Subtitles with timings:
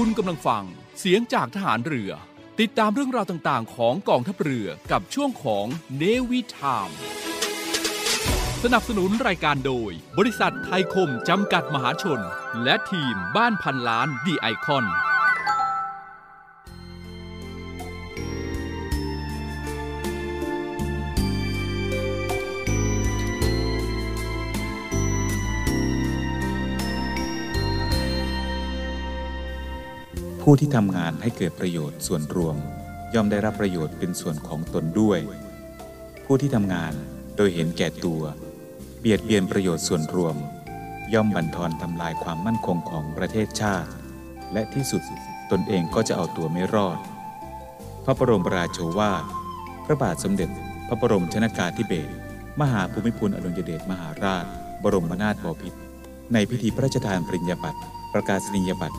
[0.00, 0.64] คุณกำลังฟัง
[0.98, 2.10] เสียงจากทหารเรือ
[2.60, 6.90] ติดตามเรื่องราวต่างๆ ของกองทัพเรือกับช่วงของเนวิทาม
[8.62, 12.20] สนับสนุนรายการโดย บริษัทไทยคมจำกัดมหาชน
[12.64, 14.84] และทีมบ้านพันล้านดีไอคอน
[30.48, 32.56] ผู้ที่ทำงานให้เกิดประโยชน์ส่วนรวม
[33.14, 35.20] ย่อมได้รับประโยชน์เป็นส่วนของตนด้วย
[36.24, 36.92] ผู้ที่ทำงาน
[37.36, 38.22] โดยเห็นแก่ตัว
[39.00, 40.36] เบียดเบียนประโยชน์ส่วนรวม
[41.14, 43.90] ย่อมบั่นทอนทำลายความมั่นคงของประเทศชาติ
[44.52, 45.02] และที่สุด
[45.50, 46.98] ตนเองก็จะเอาตัวไม่รอด
[48.04, 49.24] พระบรมราโชวาท
[49.84, 50.50] พระบาทสมเด็จ
[50.88, 52.14] พระบรมชนากาธิเบศร
[52.60, 54.44] มหาภูมิพลอดุลยเดชมหาราช
[54.82, 55.78] บรมนาถบพิตร
[56.32, 57.80] ในพิธีพระราชทานปริญญาบัตร
[58.12, 58.98] ประกาศนียบัตร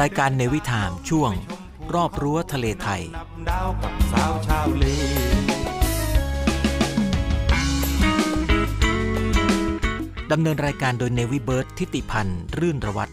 [0.00, 1.32] รายการในวิถามช่วง
[1.94, 4.84] รอบรั้วทะเลไทยนับดาวกับสาวชาวเล
[10.32, 13.12] ดำเนินรายการโดยเนวิเบิร์ตทิติพันธ์ รื่นระวัตร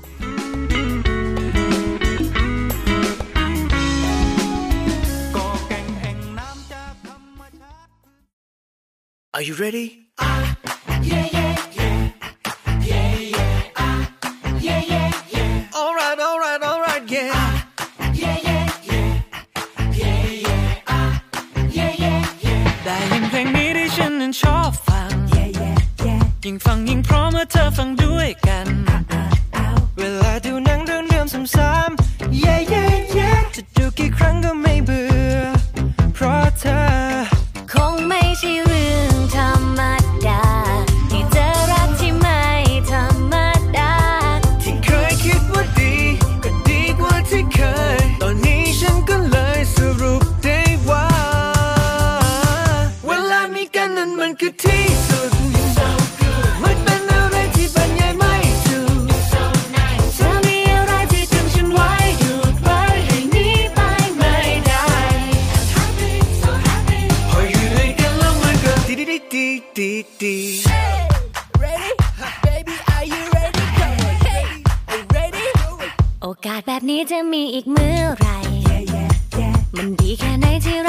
[5.36, 7.90] ก็แก่งแห่งน้ำจากธรรมชาติ
[9.36, 9.86] Are you ready?
[10.22, 11.39] Alright,
[26.52, 28.68] ยิ่งฟังยิ่งเพราะเมื่อเธอฟังด้วยกัน
[29.98, 31.99] เวลาดูหนังเรื่องเดิมซ้ำ
[77.12, 78.28] จะมีอีกเมื่อไหร
[79.76, 80.89] มันดีแค่ไหนที่เร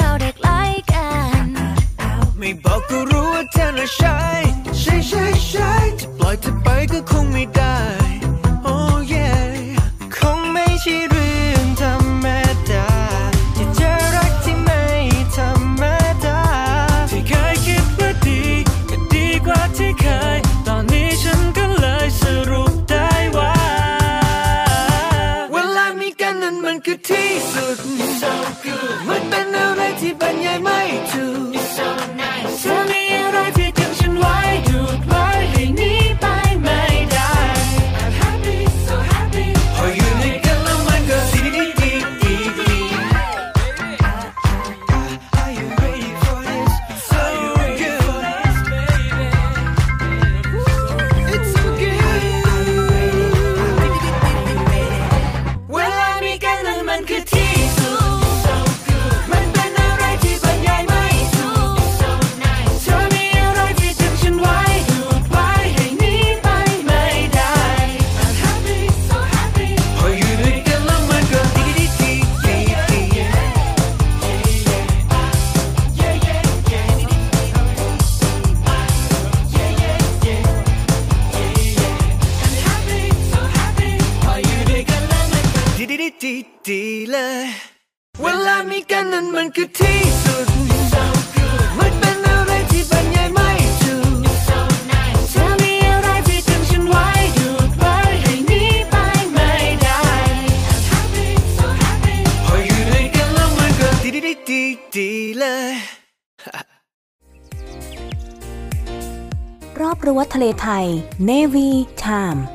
[111.19, 112.47] Navy Time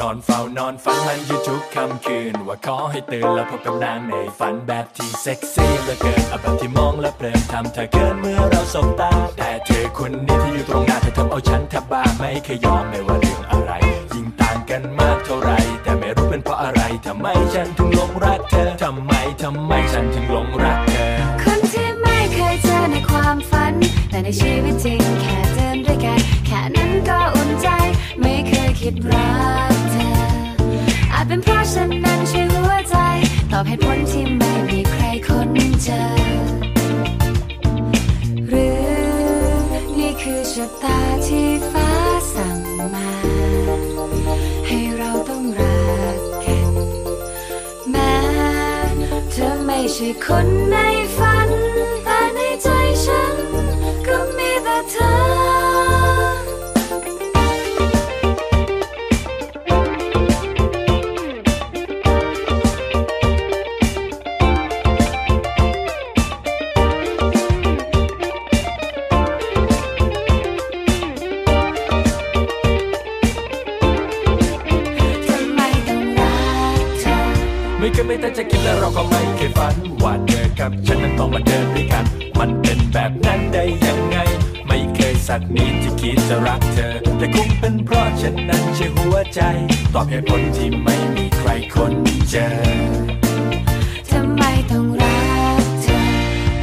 [0.00, 13.72] นอนเฝ้านอนฝันมันอยู่ทุกค่ำคืน ว่าขอให้ตื่นแล้วพบกับนางในฝันแบบที่เซ็กซี่เหลือเกินเอาแบบที่มองแล้วเพลินทำเธอเกินเมื่อเราสบตา แต่เธอคนนี้ที่อยู่ตรงหน้าเธอทำเอาฉันแทบบ้าไม่เคยยอมไม่ว่าเรื่องอะไร
[14.14, 15.50] ยิ่งต่างกันมากเท่าไร
[15.82, 19.12] แต่ไม่รู้เป็นเพราะอะไรทำไมฉันถึงหลงรักเธอทำไม
[19.42, 21.10] ทำไมฉันถึงหลงรักเธอ
[21.42, 23.74] คนที่ไม่เคยเจอในความฝัน
[24.10, 27.37] แต่ในชีวิตจริงแค่เดินด้วยกัน แค่นั้นก็
[28.90, 29.32] คิดรั
[29.72, 30.10] กเธอ
[31.12, 32.96] อาจเป็นเพราะฉันนั้นใช่หัวใจ
[33.50, 35.48] ตอบเหตุผลที่ไม่มีใครคน
[35.82, 36.02] เจอ
[38.48, 38.88] หรือ
[39.98, 41.90] นี่คือชะตาที่ฟ้า
[42.34, 42.58] สั่ง
[42.94, 43.10] มา
[44.66, 46.74] ให้เราต้องรักกัน
[47.90, 48.14] แม้
[49.30, 50.76] เธอไม่ใช่คนใน
[51.16, 51.48] ฝัน
[52.04, 52.68] แต่ในใจ
[53.04, 53.36] ฉัน
[54.06, 55.47] ก็มีแต่เธอ
[78.08, 82.04] ไม่เคยไม่ตั้งใจคิดและเราก็ไม่เคยฝันว่าเธอกับฉันนั้นต้องมาเดินด้วยกัน
[82.38, 84.16] มันเป็นแบบนั้นได้ยังไง
[84.68, 89.40] ไม่เคยสักนิดที่คิดจะรักเธอ แต่คงเป็นเพราะฉันนั้นใช่หัวใจ
[89.94, 91.92] ตอบเหตุผลที่ไม่มีใครคน
[92.30, 92.48] เจอ
[94.10, 95.20] ทำไมต้องรั
[95.62, 96.00] กเธอ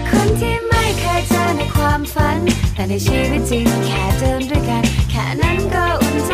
[0.10, 2.40] คนที่ไม่เคยเจอในความฝัน
[2.76, 6.34] แต่ในชีวิตจริงแค่เดินด้วยกัน แค่นั้นก็อุ่นใจ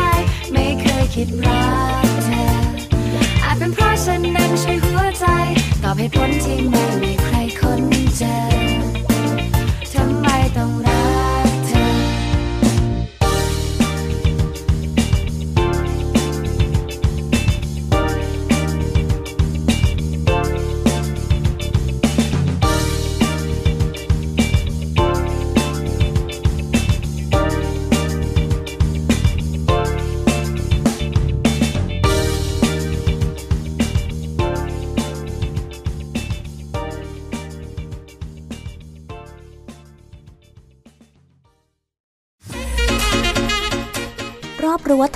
[0.52, 1.62] ไม่เคยคิดรั
[2.00, 2.01] ก
[6.14, 7.11] ตอบเหตุผลที่ไม่มี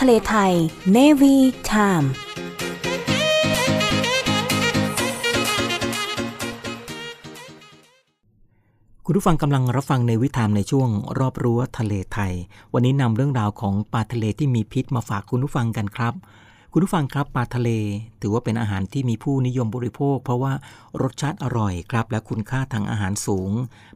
[0.06, 0.54] ะเลไทย
[0.96, 1.36] Navy
[1.70, 2.06] Time
[9.04, 10.88] คุณผู้ฟังกำลังรับฟังในวิถามในช่วง
[11.18, 12.32] รอบรั้วทะเลไทย
[12.72, 16.14] วันนี้นำเรื่องราวของปลาทะเลที่มีพิษมาฝากคุณผู้ฟังกันครับ
[16.78, 17.70] คุณผู้ฟังครับปลาทะเล
[18.20, 20.52] ถือว่าเป็นอาหารที่มีผู้นิยมบริโภค เพราะว่า
[21.02, 23.50] รสชาติอร่อยครับ และคุณค่าทางอาหารสูง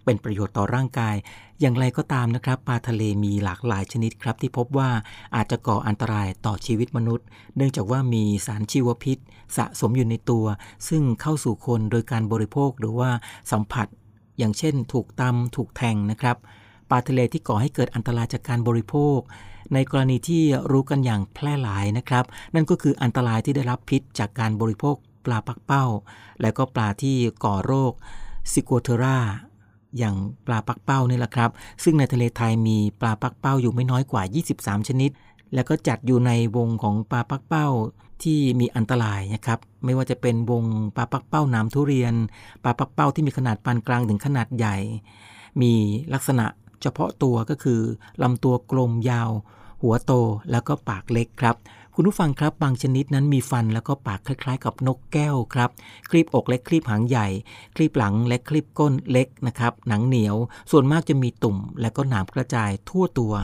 [0.04, 1.16] เป็นประโยชน์ต่อร่างกาย
[1.60, 4.90] อย่างไรก็ตามนะครับปลาทะเลมีหลากหลายชนิดครับ ที่พบว่า
[5.36, 9.18] อาจจะก่ออันตรายต่อชีวิตมนุษย์ เนื่องจากว่ามีสารชีวพิษ
[9.56, 10.44] สะสมอยู่ในตัว
[10.88, 13.10] ซึ่งเข้าสู่คนโดยการบริโภคหรือว่า
[13.52, 13.86] สัมผัส
[14.38, 16.36] อย่างเช่น ถูกตำถูกแทงนะครับ
[16.90, 19.18] ปลาทะเลที่ก่อให้เกิดอันตรายจากการบริโภค
[19.74, 22.24] ในกรณีที่รู้กันอย่างแพร่หลายนะครับ
[22.54, 25.84] นั่นก็คืออันตรายที่ได้รับพิษจากการบริโภคปลาปักเป้า
[26.40, 27.92] และก็ปลาที่ก่อโรค
[28.52, 29.18] ซิโกเทรา
[29.98, 30.14] อย่าง
[30.46, 31.50] ปลาปักเป้านี่แหละครับ
[31.84, 34.22] ซึ่งในทะเลไทยมีปลาปักเป้าอยู่ไม่น้อยกว่า
[34.56, 35.10] 23 ชนิด
[35.54, 37.66] แล้วก็จัดอยู่ในวงของปลาปักเป้า
[38.22, 40.64] ที่มีอันตรายนะครับ ไม่ว่าจะเป็นวง
[40.96, 42.14] ปลาปักเป้าน้ำทุเรียน
[42.64, 44.76] ปลาปักเป้าที่มีขนาดปานกลางถึงขนาดใหญ่
[45.60, 45.72] มี
[46.14, 46.46] ลักษณะ
[46.82, 47.80] เฉพาะตัวก็คือ
[48.22, 49.30] ลำตัวกลมยาว
[49.82, 50.12] หัวโต
[50.50, 51.56] แล้วก็ปากเล็กครับ
[51.94, 55.70] คุณผู้ฟังครับบางชนิดนั้นมีฟันแล้วก็ปากคล้ายๆ กับนกแก้วครับ
[56.10, 57.28] คลีบอกและคลีบหางใหญ่
[57.76, 60.36] คลีบหลังและคลีบก้นเล็กนะครับหนังเหนียว
[60.70, 63.34] ส่วนมากจะมีตุ่ม และก็หนามกระจายทั่วตัว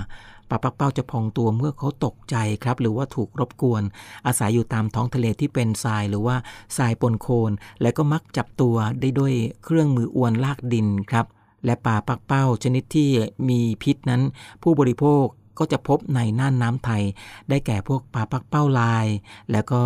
[0.50, 3.82] ปลาปักเป้าจะพองตัวเมื่อเขาตกใจครับ หรือว่าถูกรบกวน
[4.26, 6.36] อาศัยอยู่ตามท้องทะเลที่เป็นทรายหรือว่า
[6.76, 7.52] ทรายปนโคลน
[7.82, 11.26] และก็มักจับตัวได้ด้วยเครื่องมืออวนลากดินครับ
[11.64, 13.08] และปลาปักเป้าชนิดที่
[13.48, 14.22] มีพิษนั้น
[14.62, 15.26] ผู้บริโภค
[15.58, 17.02] ก็จะพบในน่านน้ำไทย
[17.48, 19.06] ได้แก่พวกปลาปักเป้าลาย
[19.52, 19.80] แล้วก็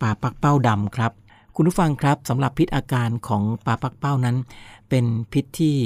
[0.00, 1.12] ปลาปักเป้าดำครับ
[1.54, 4.36] คุณผู้ฟังครับสำหรับพิษอาการของปลาปักเป้านั้น
[4.88, 5.76] เป็นพิษที่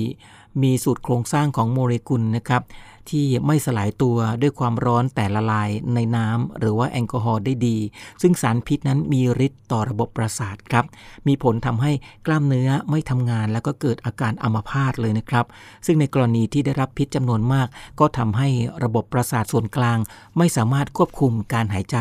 [0.63, 2.63] มีสูตรโครงสร้างของโมเลกุลนะครับ
[3.11, 7.79] ที่ไม่สลายตัวด้วยความร้อนแต่ละลายในน้ำหรือว่าแอลกอฮอล์ได้ดี
[8.23, 10.85] ซึ่งสารพิษนั้นมีฤทธิ์ต่อระบบประสาทครับ
[11.29, 11.93] มีผลทำให้
[12.27, 15.47] กล้ามเนื้อไม่ทำงานแล้วก็เกิดอาการอัมพาตเลยนะครับ
[15.87, 17.69] ซึ่งในกรณีที่ได้รับพิษจำนวนมาก
[18.01, 18.49] ก็ทำให้
[18.85, 19.99] ระบบประสาทส่วนกลาง
[20.39, 21.99] ไม่สามารถควบคุมการหายใจ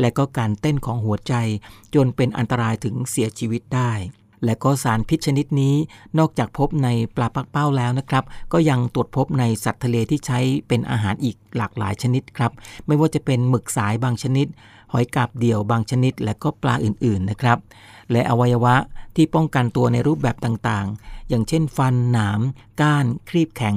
[0.00, 1.34] และก็การเต้นของหัวใจ
[1.94, 3.92] จนเป็นอันตรายถึงเสียชีวิตได้
[4.44, 5.74] และก็สารพิษชนิดนี้
[6.18, 12.52] นอกจากพบในปลาปักเป้าแล้วนะครับ ก็ยังตรวจพบในสัตว์ทะเลที่ใช้เป็นอาหารอีกหลากหลายชนิดครับ
[12.86, 14.46] ไม่ว่าจะเป็นหมึกสายบางชนิด
[14.92, 17.58] หอยกาบเดี่ยวบางชนิด และก็ปลาอื่นๆนะครับ
[18.12, 18.76] และอวัยวะ
[19.16, 22.40] ที่ป้องกันตัวในรูปแบบต่างๆ อย่างเช่นฟัน หนาม
[22.80, 23.76] ก้าน ครีบแข็ง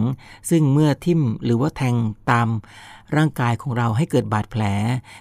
[0.50, 1.96] ซึ่งเมื่อทิ่มหรือว่าแทง
[2.32, 2.48] ตาม
[3.18, 4.64] ร่างกายของเราให้เกิดบาดแผล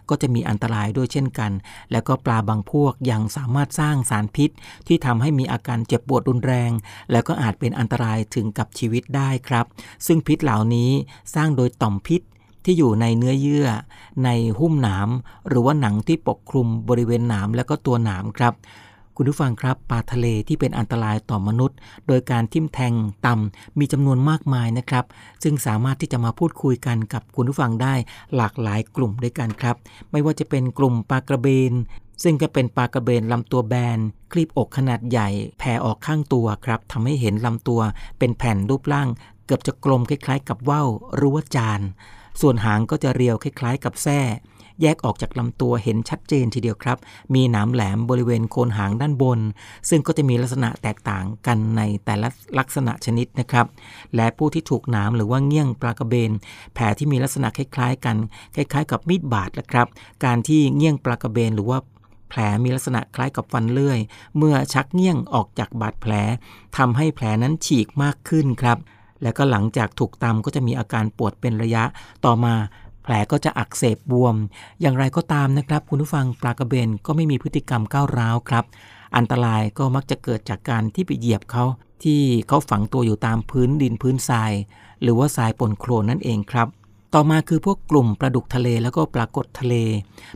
[0.09, 1.53] ก็จะมีอันตรายด้วยเช่นกัน
[1.93, 4.51] แล้วก็ปลาบางพวกยังสามารถสร้างสารพิษ
[4.87, 6.71] ที่ทำให้มีอาการเจ็บปวดรุนแรง
[7.13, 9.67] แล้วก็อาจเป็นอันตรายถึงกับชีวิตได้ครับ
[10.07, 10.91] ซึ่งพิษเหล่านี้
[11.35, 12.21] สร้างโดยต่อมพิษ
[12.65, 13.69] ที่อยู่ในเนื้อเยื่อ
[14.25, 15.09] ในหุ้มหนาม
[15.49, 18.55] หรือว่าหนังที่ปกคลุมบริเวณหนามและก็ตัวหนามครับ
[19.23, 21.76] คุณผู้ฟังครับปลาทะเลที่เป็นอันตรายต่อมนุษย์
[22.07, 22.93] โดยการทิ่มแทง
[23.26, 25.05] ต่ำมีจำนวนมากมายนะครับ
[25.43, 27.95] ซึ่งสามารถที่จะมาพูดคุยกันกับคุณผู้ฟังได้
[28.37, 29.76] หลากหลายกลุ่มด้วยกันครับ
[30.11, 31.73] ไม่ว่าจะเป็นกลุ่มปลากระเบน
[32.23, 33.99] ซึ่งก็เป็นปลากระเบนลำตัวแบน
[34.33, 37.81] คลีบอกขนาดใหญ่แผ่ออกข้างตัวครับทำให้เห็นลำตัว
[38.19, 39.09] เป็นแผ่นรูปร่าง
[39.47, 41.81] เกือบจะกลมคล้ายๆ กับว่าวหรือว่าจาน
[42.41, 44.21] ส่วนหางก็จะเรียวคล้ายๆ กับแส้
[44.83, 46.99] แยกออกจากลำตัวเห็นชัดเจนทีเดียวครับ
[47.35, 49.41] มีหนามแหลมบริเวณโคนหางด้านบน
[49.89, 53.67] ซึ่งก็จะมีลักษณะแตกต่างกันในแต่ละลักษณะชนิดนะครับ
[54.17, 56.31] และผู้ที่ถูกหนามหรือว่าเงี้ยงปลากระเบน
[56.75, 58.17] แผลที่มีลักษณะคล้ายๆ กัน
[58.55, 59.87] คล้ายๆ กับมีดบาดนะครับ
[60.25, 61.79] การที่เงี้ยงปลากระเบนหรือว่า
[62.29, 63.99] แผลมีลักษณะคล้ายกับฟันเลื่อย
[64.37, 66.12] เมื่อชักเงี้ยงออกจากบาดแผล
[66.77, 68.79] ทำให้แผลนั้นฉีกมากขึ้นครับ
[69.23, 71.85] และก็หลังจากถูกตำก็จะมีอาการปวดเป็นระยะ
[72.25, 72.55] ต่อมา
[73.02, 74.37] แผลก็จะอักเสบบวม
[74.80, 78.64] อย่างไรก็ตามนะครับ คุณผู้ฟังปลากระเบนก็ไม่มีพฤติกรรมก้าวร้าวครับ
[79.16, 81.64] อันตรายก็มักจะเกิดจากการที่ไปเหยียบเขา
[82.02, 84.52] ที่เขาฝังตัวอยู่ตามพื้นดินพื้นทราย
[85.02, 86.68] หรือว่าทรายปนโคลนนั่นเองครับ
[87.14, 89.75] ต่อมาคือพวกกลุ่มปลาดุกทะเลแล้วก็ปลากดทะเล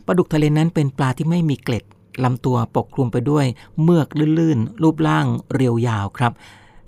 [0.05, 1.83] ปลาดุกทะเลนั้นเป็นปลาที่ไม่มีเกล็ด
[2.23, 3.45] ลำตัวปกคลุมไปด้วย
[3.83, 4.07] เมือก
[4.39, 6.31] ลื่นๆรูปร่างเรียวยาวครับ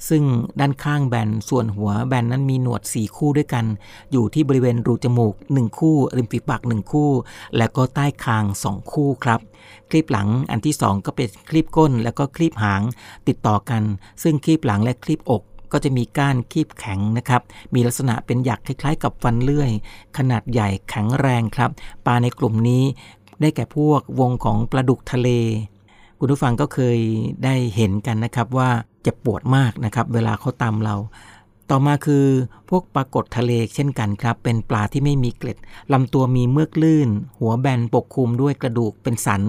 [0.09, 0.23] ซึ่ง
[0.59, 3.65] ด้านข้างแบนส่วนหัวแบนนั้นมีหนวด 4 คู่ด้วยกัน
[4.11, 7.09] อยู่ที่บริเวณรูจมูก 1 คู่ ริมฝีปาก 1 คู่
[7.57, 9.39] และก็ใต้คาง 2 คู่ครับ
[9.89, 12.81] คลิปหลังอันที่ 2 ก็เป็นคลิปก้น แล้วก็คลิปหาง
[13.27, 13.83] ติดต่อกัน
[14.23, 17.41] ซึ่งคลิปหลังและคลิปอกก็จะมีก้านคีบแข็งนะครับ
[17.73, 19.71] มีลักษณะเป็นหยักคล้ายๆ กับฟันเลื่อย
[20.17, 21.71] ขนาดใหญ่แข็งแรงครับ
[22.05, 22.83] ปลาในกลุ่มนี้
[23.41, 25.29] ได้แก่พวกวงของปลาดุกทะเล
[26.21, 26.99] คุณผู้ฟังก็เคย
[27.43, 28.69] ได้เห็นกันนะครับว่า
[29.01, 30.95] เจ็บปวดมากนะครับ เวลาเขาตำเรา
[31.69, 32.25] ต่อมาคือ
[32.69, 35.57] พวกปลากดทะเลเช่นกันครับ เป็นปลาที่ไม่มีเกล็ด
[35.93, 37.09] ลำตัวมีเมือกลื่น
[37.39, 39.43] หัวแบนปกคลุมด้วยกระดูกเป็นสัน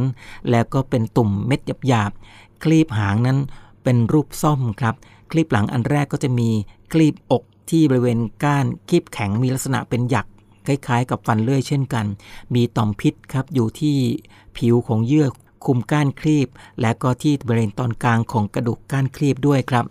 [0.51, 3.39] แล้วก็เป็นตุ่มเม็ดหยาบๆคลีบหางนั้น
[3.85, 4.95] เป็นรูปซ่อมครับ
[5.31, 6.49] คลีบหลังอันแรกก็จะมี
[6.93, 10.27] คลีบอกที่บริเวณก้านคลีบแข็งมีลักษณะเป็นหยัก
[10.67, 12.07] คล้ายๆ กับฟันเลื่อยเช่นกัน
[12.55, 13.97] มีต่อมพิษครับอยู่ที่
[14.57, 15.27] ผิวของเยื่อ
[15.65, 16.49] คุมก้านคลีบ
[16.81, 19.85] และก็ที่บริเวณตอนกลางของกระดูกก้านคลีบด้วยครับ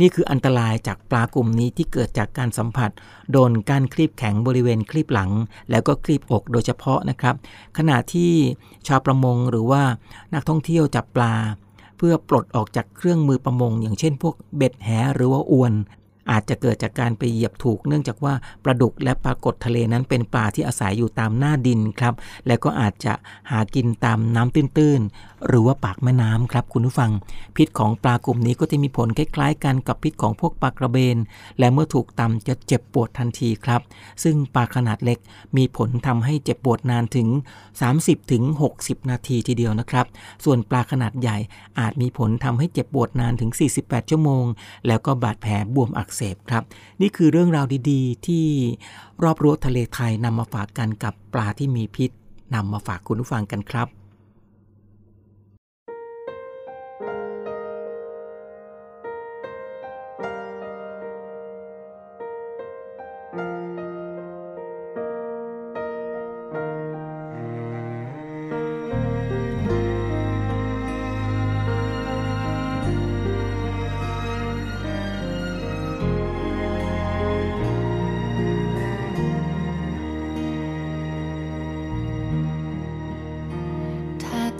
[0.00, 2.90] นี่คืออันตรายจากปลากลุ่มนี้ที่เกิดจากการสัมผัส
[3.32, 5.30] โดนก้านคลีบแข็งบริเวณคลีบหลัง
[5.70, 7.34] แล้วก็คลีบอกโดยเฉพาะนะครับ
[7.78, 8.32] ขณะที่
[8.86, 9.82] ชาวประมงหรือว่า
[10.34, 11.34] นักท่องเที่ยวจับปลา
[11.96, 15.72] เพื่อปลดออกจากเครื่องมือประมง อย่างเช่นพวกเบ็ดแหหรือว่าอวน
[16.30, 22.14] อาจจะเกิดจากการไปเหยียบถูก เนื่องจากว่าปลาดุกและปลากดทะเลนั้นเป็นปลาที่อาศัยอยู่ตามหน้าดินครับ
[22.46, 23.12] และก็อาจจะ
[23.50, 27.10] หากินตามน้ำตื้นๆ หรือว่าปากแม่น้ำครับคุณผู้ฟัง
[27.56, 31.16] พิษของปลากลุ่มนี้ก็จะมีผลคล้ายๆ กันกับพิษของพวกปลากระเบน
[31.58, 33.80] และเมื่อถูกตำจะเจ็บปวดทันทีครับ
[34.22, 35.18] ซึ่งปลาขนาดเล็ก
[35.56, 37.28] มีผลทำให้เจ็บปวดนานถึง
[37.80, 38.42] 30ถึง
[39.10, 40.06] นาทีทีเดียวนะครับ
[40.44, 41.36] ส่วนปลาขนาดใหญ่
[41.78, 43.50] อาจมีผลทำให้เจ็บปวดนานถึง
[43.80, 44.44] 48 ชั่วโมง
[44.86, 46.62] แล้วก็บาดแผลบวมอักเสบครับ
[47.00, 48.46] นี่คือเรื่องราวดีๆ ที่
[49.24, 52.10] รอบรั้วทะเลไทยนำมาฝากกันกับปลาที่มีพิษ
[52.54, 53.88] นำมาฝากคุณผู้ฟังกันครับ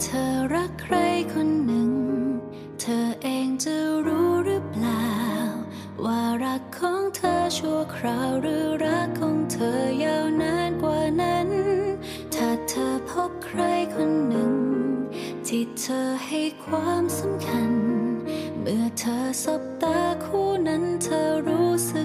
[0.03, 0.95] เธอรักใคร
[1.33, 1.91] คนหนึ่ง
[2.79, 3.75] เธอเองจะ
[4.05, 5.09] รู้หรือเปล่า
[6.05, 11.49] ว่ารักของเธอชั่วคราวหรือรักของเธอยาวนานกว่านั้น
[12.35, 13.61] ถ้าเธอพบใคร
[13.93, 14.53] คนหนึ่ง
[15.47, 17.71] ที่เธอให้ความสำคัญ
[18.61, 22.03] เมื่อเธอสบตาคู่นั้นเธอรู้สึ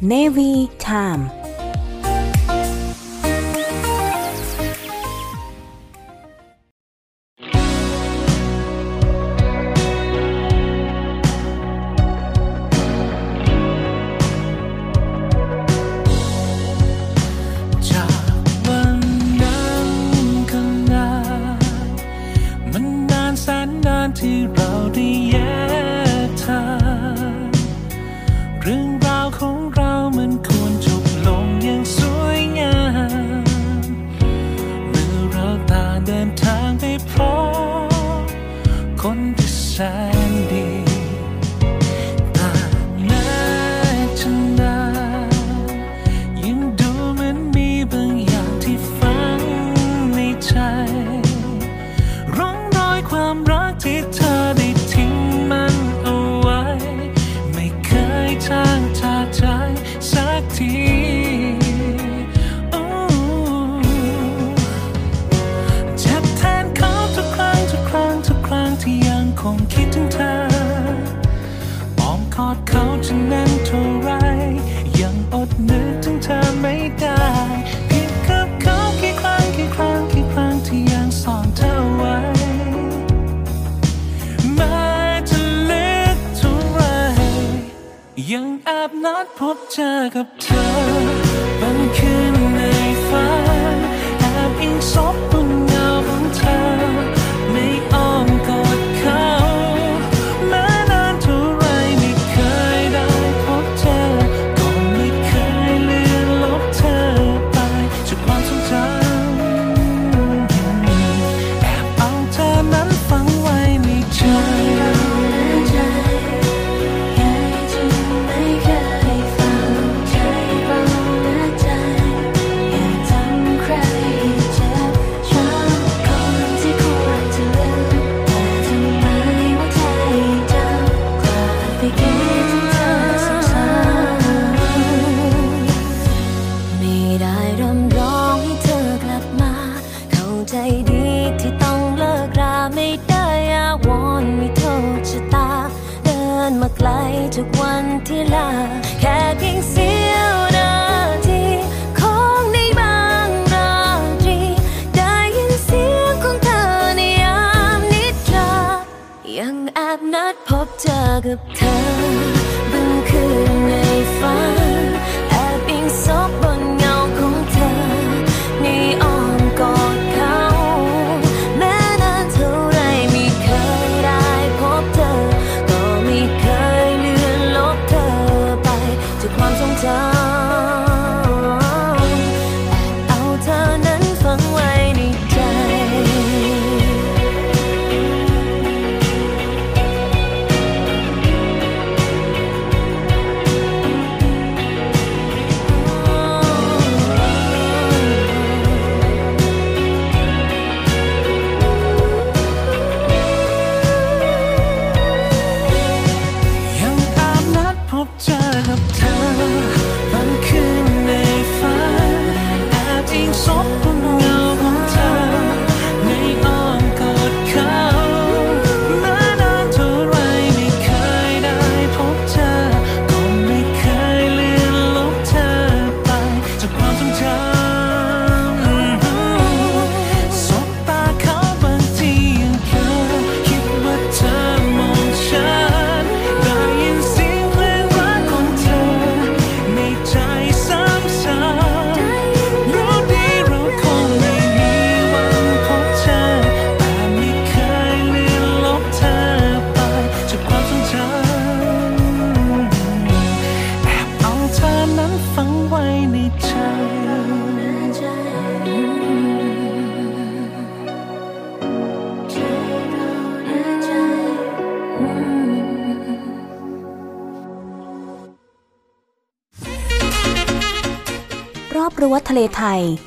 [0.00, 1.39] Navy Time.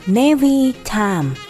[0.07, 1.42] Navy Time.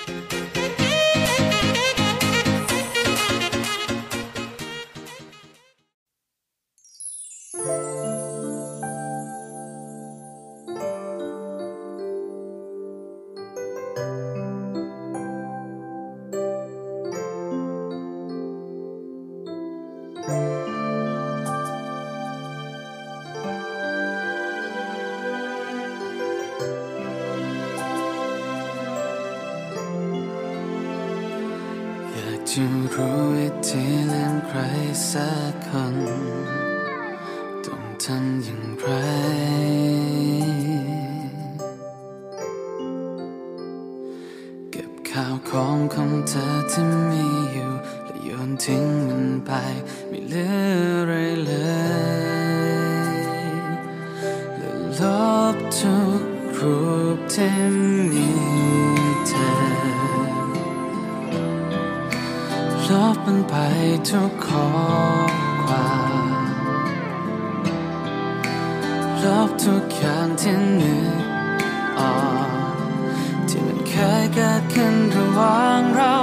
[74.36, 76.14] เกิดขึ้นระหว่างเรา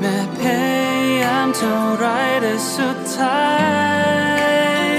[0.00, 2.06] แม้พยายามเท่าไร
[2.42, 3.44] แต่สุดท้า
[4.88, 4.92] ย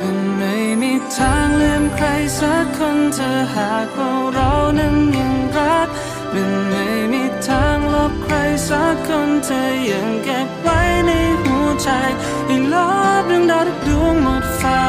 [0.00, 2.06] มันไม่มีทางลืมใคร
[2.38, 5.88] สักคนเธอหากว่าเรานั้นยังรัก
[6.34, 8.36] มันไม่มีทางลบใคร
[8.68, 11.10] สักคนเธอยังเก็บไว้ใน
[11.42, 11.88] หัวใจ
[12.46, 12.74] ให้ล
[13.20, 14.82] บเรื่องราวทุกดวงหมดฟ้า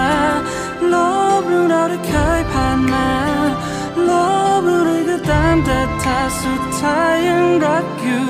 [0.93, 0.95] ล
[1.39, 3.09] บเรื่องราวที่เคยผ่านมา
[4.09, 4.11] ล
[4.59, 8.25] บอะไรก็ตามแต่ถ้าสุด สายยังรักอยู่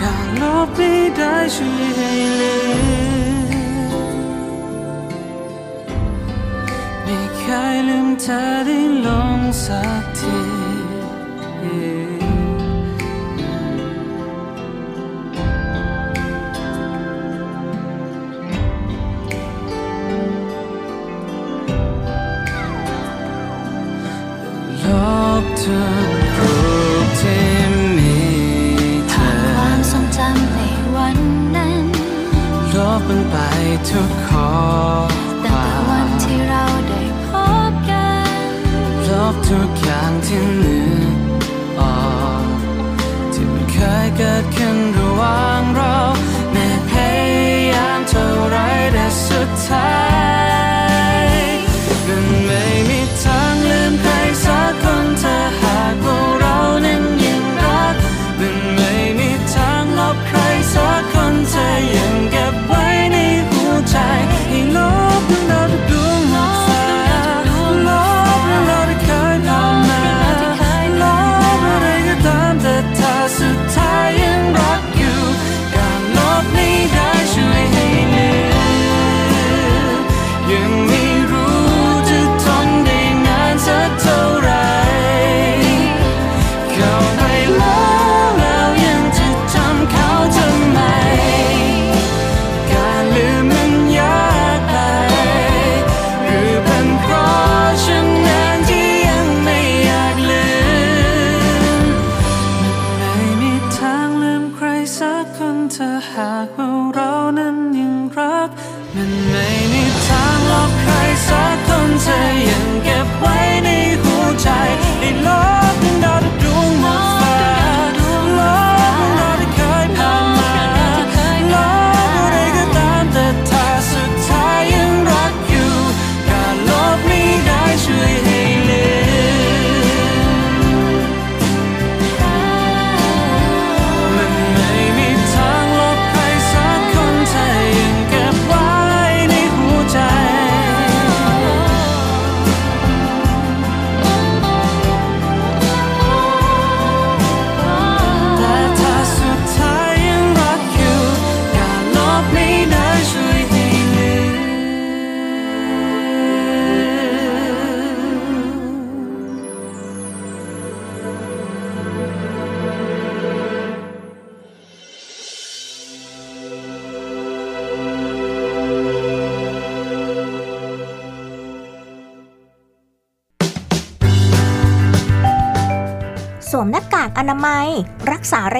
[0.00, 3.50] การลบไม่ได้ช่วยให้ลืม
[7.04, 7.42] ไม่เค
[7.74, 10.55] ยลืมเธอได้ลงสักที
[33.08, 33.36] มันไป
[33.90, 34.50] ทุกข้อ
[35.44, 37.28] คตั้งวาแต่วันที่เราได้พ
[37.70, 38.30] บกัน
[39.08, 40.80] ลบทุกอย่างที่นึ
[41.14, 41.16] ก
[41.80, 41.98] ออ
[42.42, 42.44] ก
[43.32, 45.96] ที่มันเคยเกิดขึ้นระหว่างเรา
[46.52, 48.56] แม้พยายามเท่าไร
[48.92, 50.05] แต่สุดท้าย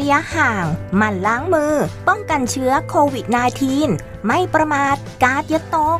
[0.07, 0.67] ระยะห่าง
[0.97, 1.75] หมั่นล้างมือ
[2.09, 3.27] ป้องกันเชื้อโควิด
[3.77, 5.99] -19 ไม่ประมาทกาดอย่าตก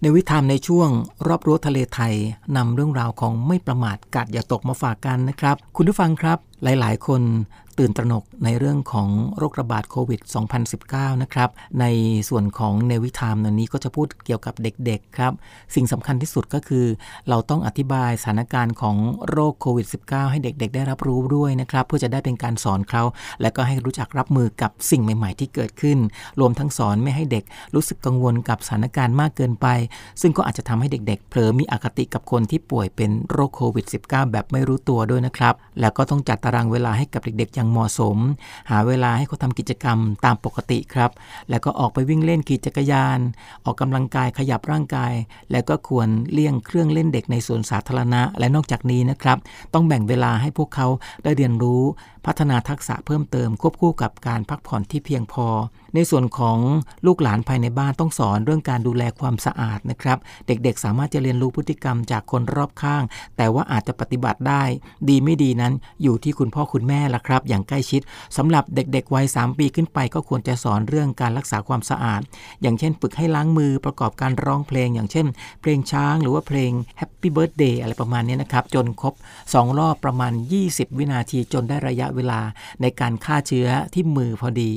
[0.00, 0.88] ในวิธามในช่วง
[1.26, 2.14] รอบรั้วทะเลไทย
[2.56, 7.22] นำเรื่องราวของไม่ประมาทกาดอย่าตกมาฝากกันนะครับ คุณผู้ฟังครับหลาย ๆ คน
[7.82, 10.20] ตื่นตระหนกในเรื่องของโรคระบาดโควิด
[10.72, 11.84] 2019 นะครับ ใน
[12.28, 15.32] ส่วนของในวิธามในนี้ก็จะพูดเกี่ยวกับเด็ก ๆ ครับ
[15.74, 16.86] สิ่งสำคัญที่สุดก็คือ
[17.28, 18.96] เราต้องอธิบายสถานการณ์ของ
[19.30, 23.02] โรคโควิด -19 ให้เด็ก ๆ ได้รับรู้ด้วยนะครับ เพื่อจะได้เป็นการสอนเขา
[23.40, 25.98] และก็ให้รู้จักรับมือกับสิ่งใหม่ ๆ ที่เกิดขึ้น
[26.40, 27.44] รวมทั้งสอนไม่ให้เด็ก
[27.74, 29.66] รู้สึกกังวลกับสถานการณ์มากเกินไป
[30.20, 38.16] ซึ่งก็อาจจะทำให้เด็ก ๆ เผลอมีอคติกับคนที่ป่วยเป็นโรคโควิด -19 แบบไม่รู้ตัวด้วยนะครับ แล้วก็ต้องจัดตารางเวลาให้กับเด็กๆ อย่างเหมาะสม
[38.70, 41.10] หาเวลาให้เขาทำกิจกรรมตามปกติครับ
[41.50, 43.18] แล้วก็ออกไปวิ่งเล่นขี่จักรยาน
[43.64, 45.12] ออกกำลังกายขยับร่างกาย
[45.52, 49.38] แล้วก็ควรเลี่ยงเครื่องเล่นเด็กในสวนสาธารณะ และนอกจากนี้นะครับ
[49.74, 50.86] ต้องแบ่งเวลาให้พวกเขา
[51.24, 51.82] ได้เรียนรู้
[52.28, 55.46] พัฒนาทักษะเพิ่มเติมควบคู่กับการพักผ่อนที่เพียงพอ
[55.94, 56.58] ในส่วนของ
[57.06, 63.02] ลูกหลานภายในบ้านต้องสอนเรื่องการดูแลความสะอาดนะครับ เด็กๆ สามารถจะเรียนรู้พฤติกรรมจากคนรอบข้าง
[63.36, 64.62] แต่ว่าอาจจะปฏิบัติได้
[65.08, 68.02] ดีไม่ดีนั้นอยู่ที่คุณพ่อคุณแม่ละครับ อย่างใกล้ชิด
[68.36, 72.20] สำหรับเด็กๆวัย3ปีขึ้นไปก็ควรจะสอนเรื่องการรักษาความสะอาด
[72.62, 75.26] อย่างเช่นฝึกให้ล้างมือประกอบการร้องเพลง อย่างเช่น
[75.60, 79.14] เพลงช้างหรือว่าเพลง Happy Birthday อะไรประมาณนี้นะครับจนครบ
[79.46, 80.32] 2 รอบประมาณ
[80.64, 82.40] 20 วินาทีจนได้ระยะเเวลา
[82.82, 84.72] ในการฆ่าเชื้อที่มือพอดี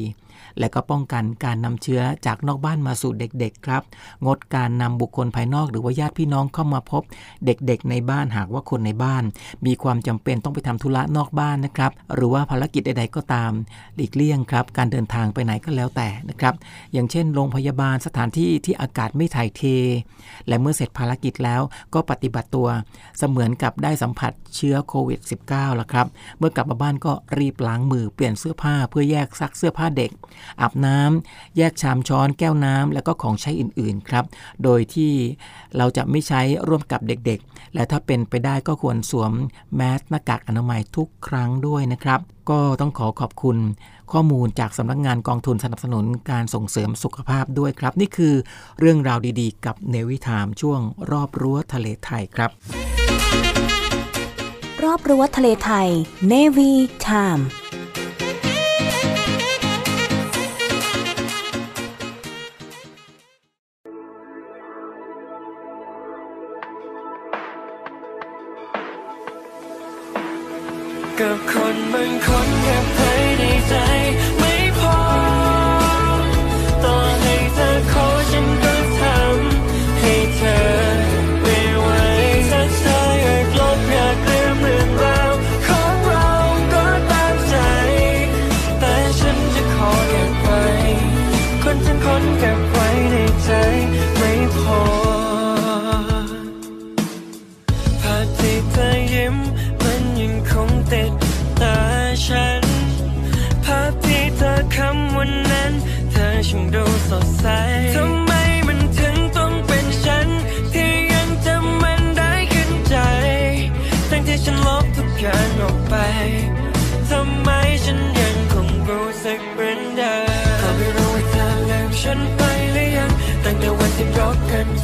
[0.60, 3.84] และก็ป้องกันการนำเชื้อจากนอกบ้านมาสู่เด็กๆครับ
[4.26, 7.04] งดการนำบุคคลภายนอกหรือว่าญาติพี่น้องเข้ามาพบ
[7.46, 9.24] เด็กๆ ในบ้านหากว่าคนในบ้าน
[9.66, 13.52] มีความจำเป็นต้องไปทำธุระนอกบ้านนะครับ หรือว่าภารกิจใดๆก็ตาม
[13.96, 16.54] หลีกเลี่ยงครับ การเดินทางไปไหนก็แล้วแต่นะครับ
[16.94, 19.62] อย่างเช่น โรงพยาบาลสถานที่ที่อากาศไม่ถ่ายเท
[20.48, 21.62] และเมื่อเสร็จภารกิจแล้ว
[21.94, 22.68] ก็ปฏิบัติตัว
[23.18, 30.12] เสมือนกับได้สัมผัสเชื้อโควิด -19 แล้วครับ เมื่อกลับมาบ้านก็รีบล้างมือเปลี่ยนเสื้อผ้าเพื่อแยกซักเสื้อผ้าเด็ก
[30.62, 34.26] อาบน้ำ แยกชามช้อนแก้วน้ำ แล้วก็ของใช้อื่นๆครับ
[34.64, 35.12] โดยที่
[35.78, 39.32] เราจะไม่ใช้ร่วมกับเด็กๆ และถ้าเป็นไปได้ก็ควรสวม
[39.76, 43.58] แมสหน้ากากอนามัยทุกครั้งด้วยนะครับ ก็ต้องขอขอบคุณ
[44.12, 48.34] ข้อมูลจากสำนักงงานกองทุนสนับสนุนการส่งเสริมสุขภาพด้วยครับ นี่คือ
[48.80, 50.80] เรื่องราวดีๆ กับเนวิทามช่วง
[51.12, 52.52] รอบรั้วทะเลไทยครับ
[54.84, 55.90] รอบรั้วทะเลไทย
[56.28, 56.72] เนวิ
[57.08, 57.38] ทาม
[71.22, 71.61] up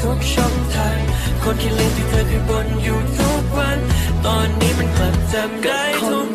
[0.10, 0.98] ุกช่องทาง
[1.44, 3.80] คนที่เล่นที่เธอเคยบนอยู่ทุกวัน
[4.26, 6.27] ตอนนี้มันกลับจำได้ทุก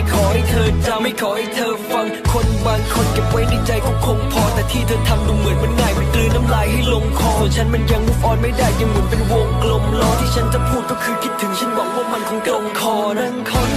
[0.00, 13.69] ได้ขอให้เธอจำไม่ขอให้เธอฟัง คนบางคนเก็บไว้ในใจก็คงพอ แต่ที่เธอทำดูเหมือนมันง่ายมันกลืนน้ำลายให้ลงคอส่วนฉันมันยังมุฟออนไม่ได้ยังหมุนเป็นวงกลมล้อที่ฉันจะพูดก็คือคิดถึงฉันบอกว่ามันคงตรงคอนั่งคอน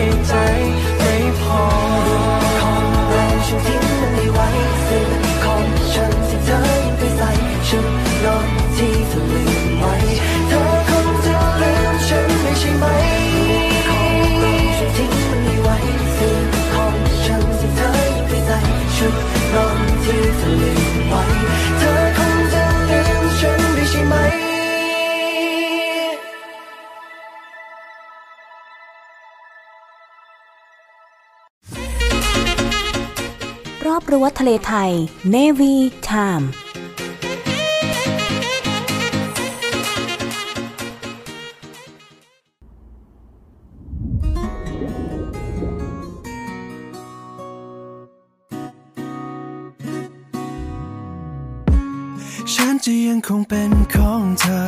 [0.00, 0.49] time.
[34.42, 34.92] ทะเลไทย
[35.34, 35.74] Navy
[36.08, 36.46] Time
[52.52, 54.62] ฉันจะยังคงเป็นของเธอ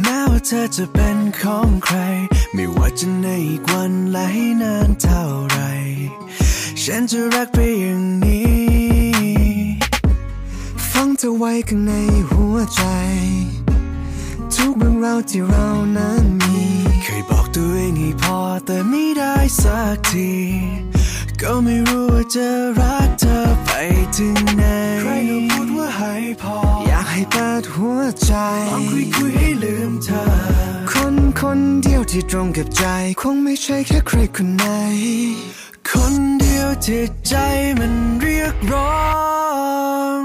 [0.00, 1.96] แม้ว่าเธอจะเป็นของใคร
[2.54, 5.58] ไม่ว่าจะในอีกวันไลห้นานเท่าไร
[6.86, 8.52] ฉันจะรักไปอย่างนี้
[10.90, 11.92] ฟังเธอไว้ข้างใน
[12.30, 12.82] หัวใจ
[14.54, 16.62] ทุกเรื่องราวที่เรานั้นมี
[17.02, 20.32] เคยบอกตัวเองให้พอแต่ไม่ได้สักที
[21.40, 23.70] ก็ไม่รู้ว่าจะรักเธอไป
[24.16, 24.62] ถึงไหน
[25.00, 26.56] ใครก็พูดว่าให้พอ
[26.88, 28.32] อยากให้เปิดหัวใจ
[28.72, 30.24] ลองคุยคุยให้ลืมเธอ
[30.92, 32.84] คนคนเดียวที่ตรงกับใจ
[33.20, 34.64] คงไม่ใช่แค่ใครคนไหน
[35.90, 37.34] คนเดียวที่ใจ
[37.78, 39.02] มันเรียกร้อ
[40.20, 40.22] ง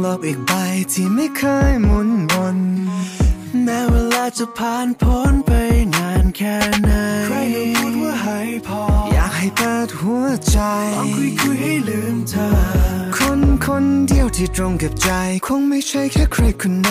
[0.00, 0.52] โลกอีกใบ
[0.92, 2.58] ที่ไม่เคยหมุนวน
[3.64, 5.50] แม้เวลาจะผ่านพ้นไป
[5.94, 6.90] นานแค่ไหน
[7.26, 8.82] ใครก็พูดว่าให้พอ
[9.14, 10.58] อยากให้เปิดหัวใจ
[10.96, 12.48] ลองคุยคุยให้ลืมเธอ
[13.16, 15.10] คนคนเดียวที่ตรงกับใจ
[15.46, 16.90] คงไม่ใช่แค่ใครคนไหน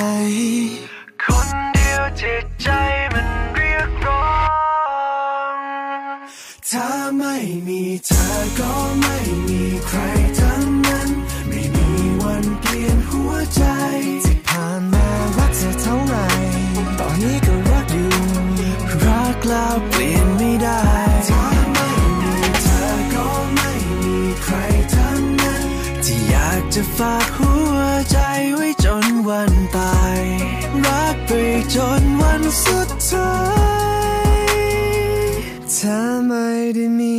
[1.24, 2.68] คนเดียวที่ใจ
[3.14, 3.39] มัน
[27.00, 27.78] ฝากหัว
[28.12, 28.18] ใจ
[28.56, 30.22] ไว้จนวันตาย
[30.86, 31.32] รักไป
[31.76, 33.32] จนวันสุดท้า
[34.26, 34.40] ย
[35.74, 35.98] เธอ
[36.28, 37.16] ไม่ได้มี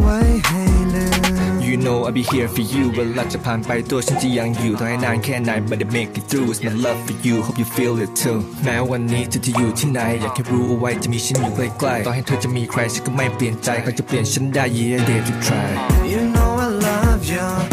[0.00, 0.62] ไว้ให้
[0.94, 1.06] ลื
[1.50, 6.72] ม You know I'll be here for you เวลาจะผ่านไปตัวฉันจะยังอยู่ต่อให้นานแค่ไหน but I make it through It's my
[6.84, 15.70] love for you hope you feel it too แม้วันนี้เธอจะอยู่ที่ไหน อยากให้รู้เอาไว้จะมีฉันอยู่ใกล้ๆต่อให้เธอจะมีใครฉันก็ไม่เปลี่ยนใจเขาจะเปลี่ยนฉันได้ yeah dare to try
[16.12, 17.71] You know I love you You know I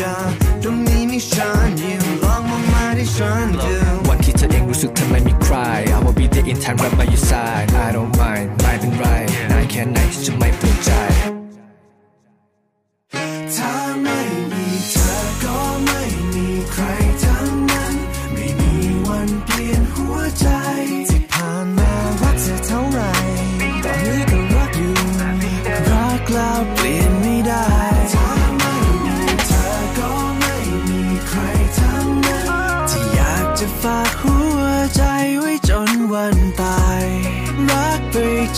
[0.00, 0.14] จะ
[0.62, 3.74] ตรงนี้มีฉันอยู่ลองมองมาที่ฉันดู
[4.08, 5.54] วันที่เธอเองรู้สึกทำไมมีใคร
[5.96, 9.04] I will be there in time right by your side I don't mind ไม่เป็นไร
[9.50, 10.90] นายแค่ไหนฉันจะไม่เปลี่ยนใจ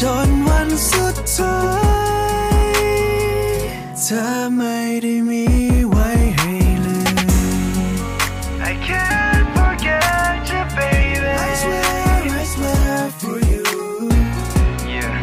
[0.03, 1.59] จนวันสุดท้า
[2.75, 2.83] ย
[4.03, 4.25] เธอ
[4.57, 5.45] ไม่ได้มี
[5.89, 6.53] ไว้ให้
[6.85, 7.97] ลืม
[8.71, 13.65] I can't forget you baby I swear I swear for you
[14.97, 15.15] Yeah,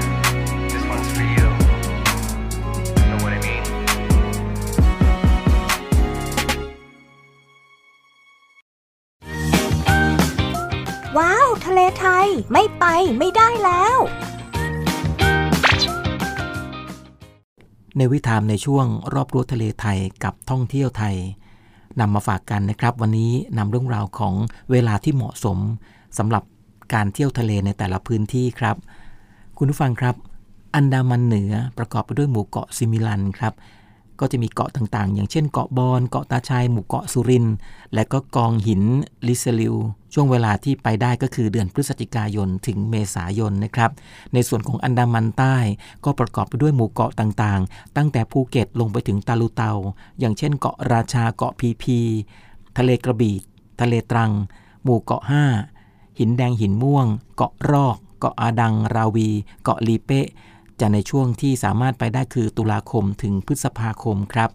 [0.71, 1.47] this one's for you.
[3.09, 3.63] Know what I mean?
[11.17, 12.85] ว้าว ทะเลไทยไม่ไป
[13.19, 13.99] ไม่ได้แล้ว
[17.97, 21.15] ในวิถามในช่วงรอบรั้วทะเลไทยกับท่องเที่ยวไทย
[21.99, 24.33] นำมาฝากกันนะครับ วันนี้นำเรื่องราวของ
[24.71, 25.57] เวลาที่เหมาะสม
[26.17, 26.43] สำหรับ
[26.93, 28.75] การเที่ยวทะเลในแต่ละพื้นที่ครับ
[29.57, 30.15] คุณผู้ฟังครับ
[30.75, 33.53] อันดามันเหนือประกอบไปด้วยหมู่เกาะซิมิลันครับ
[34.19, 37.45] ก็จะมีเกาะต่างๆ อย่างเช่นเกาะบอน เกาะตาชัยหมู่เกาะสุริน
[37.93, 38.83] และก็กองหิน
[39.27, 39.75] ลิเซลิว
[40.13, 43.91] ช่วงเวลาที่ไปได้ก็คือเดือนพฤศจิกายนถึงเมษายนนะครับ
[44.33, 45.55] ในส่วนของอันดามันใต้
[46.05, 49.71] ก็ประกอบไปด้วยหมู่เกาะต่างๆ ตั้งแต่ภูเก็ตลงไปถึงตาลูเตา
[50.19, 51.97] อย่างเช่นเกาะราชา เกาะพีพี
[52.77, 53.35] ทะเลกระบี่
[53.81, 54.31] ทะเลตรัง
[54.83, 55.23] หมู่เกาะ
[55.71, 57.05] 5หินแดงหินม่วง
[57.35, 59.29] เกาะรอก เกาะอาดัง ราวี
[59.63, 60.21] เกาะลีเป้
[60.81, 64.49] จะในช่วงที่สามารถไปได้คือตุลาคมถึงพฤษภาคมครับ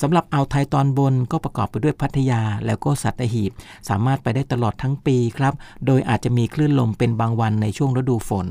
[0.00, 3.50] สำหรับอ่าวไทยตอนบนก็ประกอบไปด้วยพัทยาแล้วก็สัตหีบ
[3.88, 5.54] สามารถไปได้ตลอดทั้งปีครับ
[5.86, 8.48] โดยอาจจะมีคลื่นลมเป็นบางวันในช่วงฤดูฝน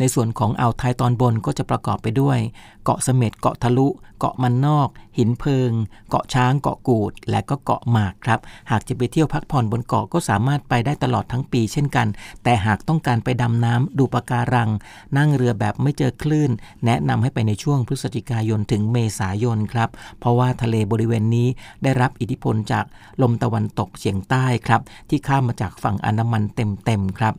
[0.00, 2.38] ในส่วนของอ่าวไทยตอนบนก็จะประกอบไปด้วย
[2.84, 3.88] เกาะเสม็ดเกาะทะลุ
[4.18, 4.88] เกาะมันนอก
[5.18, 5.72] หินเพิง
[6.10, 8.40] เกาะช้างเกาะกูด และก็เกาะหมากครับ
[8.70, 12.06] หากจะไปเที่ยวพักผ่อนบนเกาะก็สามารถไปได้ตลอดทั้งปีเช่นกัน
[12.42, 14.70] แต่หากต้องการไปดำน้ำดูปะการัง
[15.16, 16.50] นั่งเรือแบบไม่เจอคลื่น
[16.84, 19.88] แนะนำให้ไปในช่วงพฤศจิกายนถึงเมษายนครับ
[20.18, 21.48] เพราะว่าทะเลบริเวณนี้
[21.82, 22.84] ได้รับอิทธิพลจาก
[23.22, 27.34] ลมตะวันตกเฉียงใต้ครับที่ข้ามมาจากฝั่งอันดามันเต็มๆครับ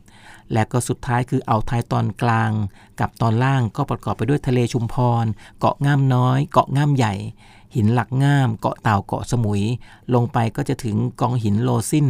[0.52, 2.52] และก็สุดท้ายคืออ่าวไทยตอนกลาง
[3.00, 5.24] กับตอนล่างก็ประกอบไปด้วยทะเลชุมพร
[5.58, 7.14] เกาะง่ามน้อย เกาะง่ามใหญ่
[7.76, 9.62] หินหลักง่าม เกาะเต่าเกาะสมุย
[10.14, 12.08] ลงไปก็จะถึงกองหินโลซิน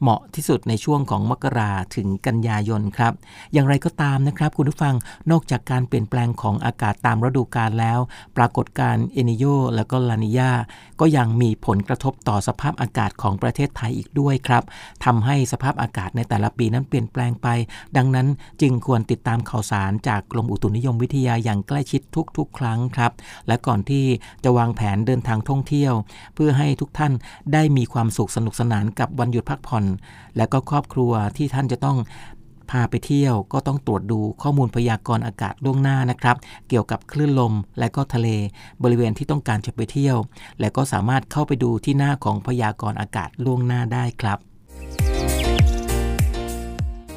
[0.00, 3.12] เหมาะที่สุดในช่วงของมกราถึงกันยายนครับ
[3.52, 4.94] อย่างไรก็ตามนะครับ คุณผู้ฟัง
[5.30, 7.98] นอกจากการเปลี่ยนแปลงของอากาศตามฤดูกาลแล้ว
[8.36, 10.52] ปรากฏการณ์เอนิโยและก็ลานิยา
[11.04, 14.64] ก็ยังมีผลกระทบต่อสภาพอากาศของประเทศไทยอีกด้วยครับ
[15.04, 17.48] ทำให้สภาพอากาศในแต่ละปีนั้นเปลี่ยนแปลงไป
[17.96, 18.26] ดังนั้น
[18.60, 22.00] จึงควรติดตามข่าวสารจากกรมอุตุนิยมวิทยาอย่างใกล้ชิด
[22.36, 23.12] ทุกๆ ครั้งครับ
[23.48, 24.04] และก่อนที่
[24.44, 25.92] จะวางแผนเดินทางท่องเที่ยว
[26.34, 27.12] เพื่อให้ทุกท่าน
[27.52, 29.84] ได้มีความสุขสนุกสนานกับวันหยุดพักผ่อน
[30.36, 31.98] และก็ครอบครัวที่ท่านจะต้อง
[32.72, 36.36] พาไปเที่ยวก็ต้องตรวจดูข้อมูลพยากรณ์อากาศล่วงหน้านะครับ
[36.68, 38.28] เกี่ยวกับคลื่นลมและก็ทะเล
[38.82, 40.16] บริเวณที่ต้องการจะไปเที่ยว
[40.60, 44.38] และก็สามารถเข้าไปดูที่หน้าของพยากรณ์อากาศล่วงหน้าได้ครับ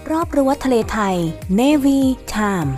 [0.10, 1.16] รอบรั้วทะเลไทย
[1.60, 2.00] Navy
[2.34, 2.72] Time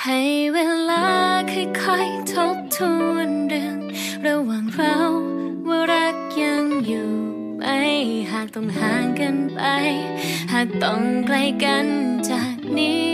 [0.00, 0.20] ให้
[0.52, 0.58] เว
[0.90, 1.04] ลา
[1.52, 2.78] ค่อยๆทบท
[3.10, 3.19] วน
[8.54, 9.60] ต้องห่างกันไป
[10.52, 11.86] หากต้องไกลกัน
[12.30, 13.09] จากนี้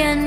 [0.00, 0.25] รั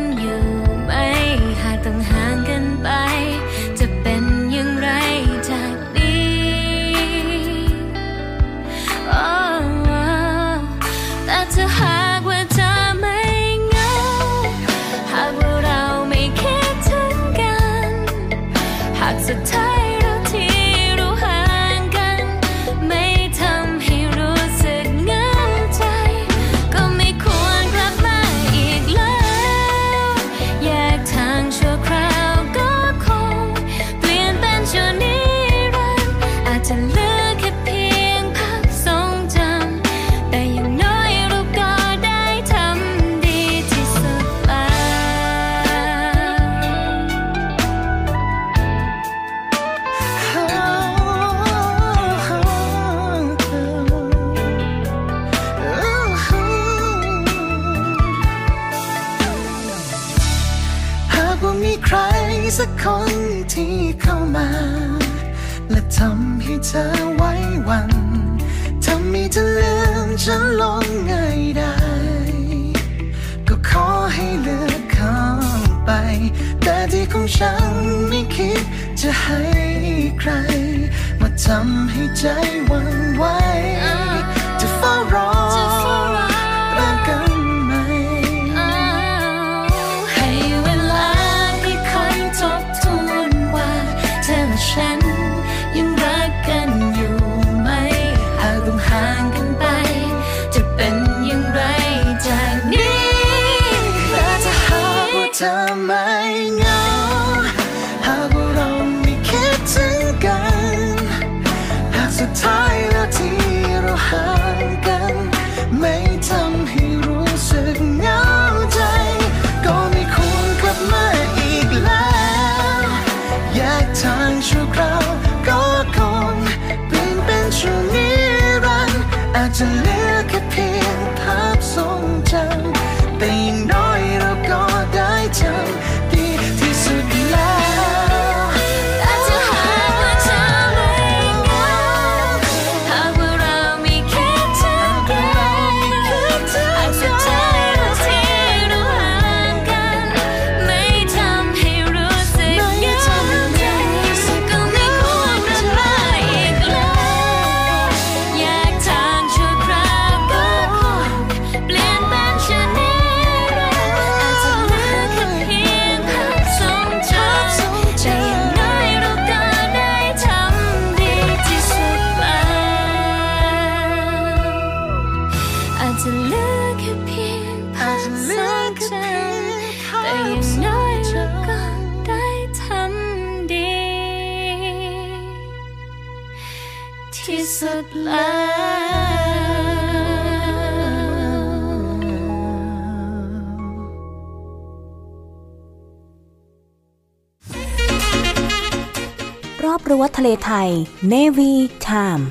[200.21, 200.69] ทะเลไทย
[201.13, 201.53] Navy
[201.87, 202.23] Time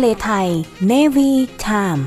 [0.00, 0.48] ะเลไทย
[0.90, 1.30] Navy
[1.66, 2.02] Time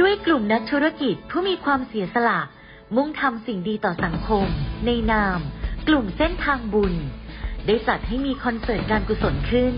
[0.00, 2.40] ด้วยกลุ่มนักธุรกิจผู้มีความเสียสละ
[2.96, 4.46] มุ่งทำสิ่งดีต่อสังคม
[4.86, 5.40] ในนาม
[5.88, 6.94] กลุ่มเส้นทางบุญ
[7.66, 9.74] ได้จัดให้มีคอนเสิร์ตการกุศลขึ้น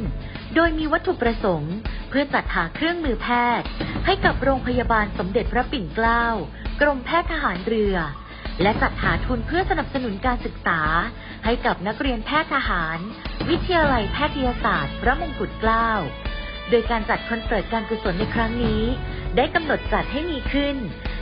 [0.55, 1.74] โดยมีวัตถุประสงค์
[2.09, 3.28] เพื่อจัดหาเครื่องมือแพ
[3.61, 3.68] ทย์
[4.07, 6.25] ให้กับโรงพยาบาลสมเด็จพระปิ่นเกล้า
[6.81, 7.97] กรมแพทย์ทหารเรือ
[8.63, 10.81] และจัดหาทุนเพื่อสนับสนุนการศึกษา
[11.45, 12.99] ให้กับนักเรียนแพทย์ทหาร
[13.49, 15.91] วิทยาลัยแพทยศาสตร์ พระมงกุฎเกล้า
[16.71, 18.83] โดยการจัดคอนเสิร์ตการกุศลในครั้งนี้
[19.37, 20.77] ได้กำหนดจัดให้มีขึ้น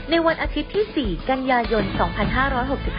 [0.09, 1.85] ในวันอาทิตย์ที่ 4 กันยายน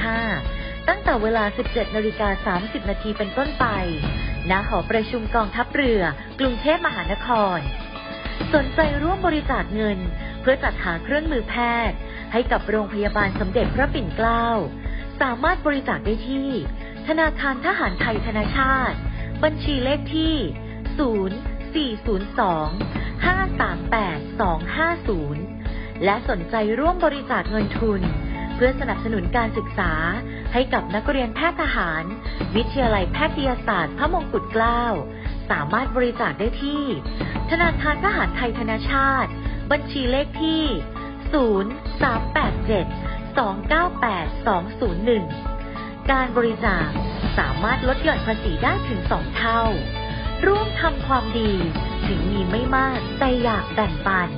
[0.07, 3.67] 2565 ตั้งแต่เวลา 17นาฬิกา30นาทีเป็นต้นไป
[4.51, 6.03] ณหอประชุมกองทัพเรือ
[6.41, 7.59] กรุงเทพมหานคร
[8.55, 9.99] สนใจร่วมบริจาคเงิน
[10.41, 11.55] เพื่อจัดหาเครื่องมือแพ
[11.89, 11.97] ทย์
[12.33, 14.47] ให้กับโรงพยาบาลสมเด็จพระปิ่นเกล้า
[15.21, 16.49] สามารถบริจาคได้ที่
[17.09, 18.97] ธนาคารทหารไทยธนาชาติ
[19.43, 20.35] บัญชีเลขที่
[25.99, 28.01] 0402-538-250 และสนใจร่วมบริจาคเงินทุน
[28.55, 29.93] เพื่อสนับสนุนการศึกษา
[30.53, 32.05] ให้กับนักเรียนแพทย์ทหาร
[32.57, 34.83] วิทยาลัยแพทยศาสตร์พระมงกุฎเกล้า
[35.51, 36.83] สามารถบริจาคได้ที่
[37.51, 39.31] ธนาคารทหารไทยธนาชาติ
[39.71, 40.65] บัญชีเลขที่
[45.27, 46.89] 0387-298-201 การบริจาค
[47.39, 49.63] สามารถลดหย่อนภาษีได้ถึง2เท่า
[50.47, 51.53] ร่วมทำความดี
[52.07, 54.29] ถึงมีไม่มากแต่อยากแบ่งปัน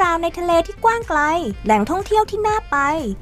[0.00, 1.20] รื่องราวในทะเลที่กว้างไกล
[1.64, 2.76] แหล่งท่องเที่ยวที่น่าไป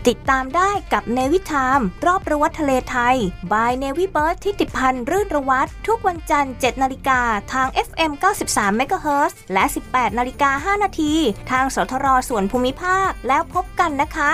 [0.09, 3.17] ติดตามได้กับเนวิทามรอบรั้วทะเลไทย
[3.53, 7.21] บายเนวิเบิร์ดที่ติดพันรื่นระวัตทุกวันจันทร์ 7 นาฬิกา
[7.53, 8.13] ทาง FM
[8.47, 11.13] 93 MHz และ 18 นาฬิกา 5 นาที
[11.51, 14.33] ทางสทรส่วนภูมิภาคแล้วพบกันนะคะ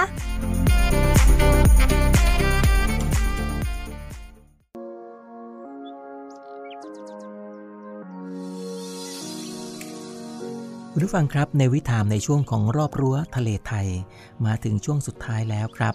[10.97, 13.89] คุณผู้ฟังครับในวิถามในช่วงของรอบรั้วทะเลไทย
[14.47, 15.95] มาถึงช่วงสุดท้ายแล้วครับ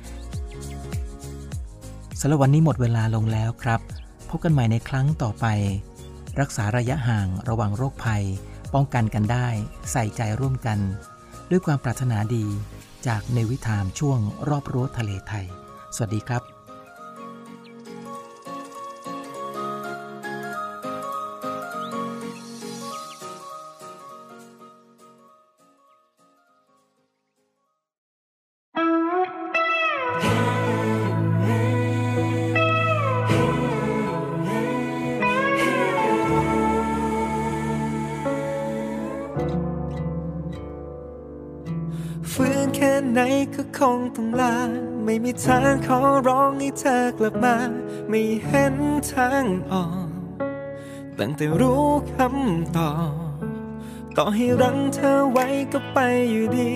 [2.23, 3.81] สำหรับวันนี้หมดเวลาลงแล้วครับ
[4.29, 5.45] พบกันใหม่ในครั้งต่อไป
[6.39, 8.23] รักษาระยะห่างระวังโรคภัย
[8.73, 9.47] ป้องกันกันได้
[9.91, 10.79] ใส่ใจร่วมกัน
[11.49, 12.45] ด้วยความปรารถนาดี
[13.07, 14.19] จากในวิถามช่วง
[14.49, 15.45] รอบรั้วทะเลไทย
[15.95, 16.50] สวัสดีครับ
[47.23, 47.57] ลับมา
[48.09, 48.75] ไม่เห็น
[49.11, 50.07] ทางออก
[51.19, 53.31] ตั้งแต่รู้คำตอบ
[54.17, 55.97] ต่อให้รั้งเธอไว้ก็ไป
[56.31, 56.71] อยู่ดี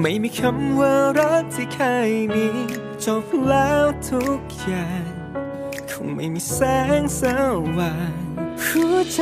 [0.00, 1.78] ไม่มีคำว่ารักที่เค
[2.10, 2.48] ยมี
[3.04, 5.08] จบแล้วทุกอย่าง
[5.90, 6.60] คงไม่มีแส
[7.00, 7.22] งส
[7.78, 8.12] ว่าง
[8.64, 9.20] หัวใจ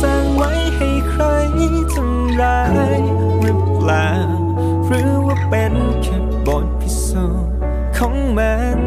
[0.00, 1.22] สร้างไว้ให้ใคร
[1.92, 2.62] ทำร้า
[2.98, 3.00] ย
[3.40, 4.10] หรือเปล่า
[4.86, 7.52] หรือว่าเป็นแค่บทพิสูจน์
[7.96, 8.80] ของมัน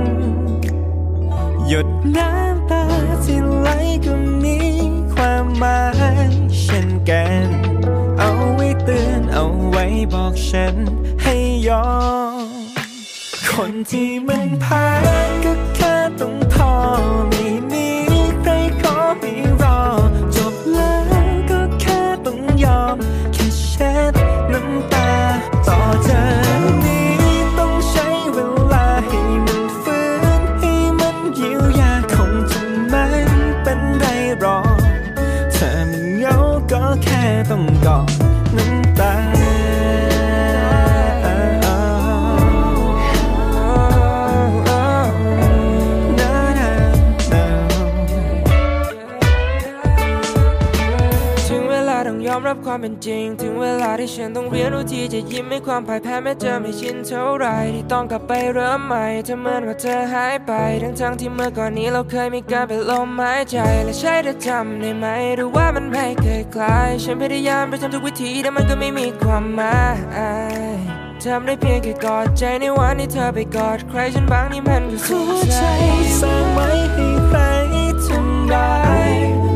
[1.74, 2.84] หยดน้ำตา
[3.26, 3.69] ที่ไหล
[4.05, 4.13] ก็
[4.43, 4.57] มี
[5.13, 5.82] ความหมา
[6.30, 7.47] ยเช่นกัน
[8.19, 10.76] เอาไว้เตือนเอาไว้บอกฉัน
[11.24, 11.36] ให้
[11.67, 11.91] ยอ
[12.43, 12.47] ม
[13.51, 14.88] คนที่มันผ่า
[15.28, 15.53] นก็
[52.84, 60.51] เป็นจริง ถึงเวลาที่ฉันต้องเรียนรู้ที่จะยิ้มให้ความพ่ายแพ้แม้จะไม่ชินเท่าไรที่ต้องกลับไปเริ่มใหม่เธอเหมือนว่าเธอหายไป
[60.82, 65.05] ทั้งทั้งๆที่เมื่อก่อนนี้เราเคยมีการเป็นลมหายใจและใช่เธอจำได้ไหม
[65.36, 70.75] หรือว่ามันไม่เคยคลายฉันพยายามไปทำทุกวิธีแต่มันก็ไม่มีความหมาย
[71.23, 75.61] ทำได้เพียงแค่กอดใจในวันที่เธอไปกอดใครฉันบ้างนี่มันก็สุขใจ
[76.19, 77.39] สร้างไว้ให้ใคร
[78.05, 78.73] ทำร้า
[79.09, 79.11] ย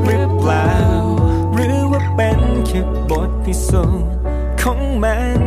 [0.05, 0.94] หรือเปล่าหรือว่า
[2.75, 4.07] เป็นแค่บทพิสูจน์
[4.61, 5.41] ของมัน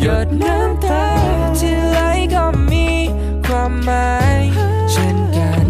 [0.00, 1.06] หยดน้ำตา
[1.58, 1.98] ที่ไหล
[2.34, 2.88] ก็มี
[3.44, 4.40] ความหมาย
[4.92, 5.66] เช่นกัน